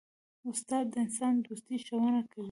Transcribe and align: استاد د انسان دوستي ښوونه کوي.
استاد 0.49 0.85
د 0.93 0.95
انسان 1.03 1.33
دوستي 1.37 1.75
ښوونه 1.85 2.21
کوي. 2.31 2.39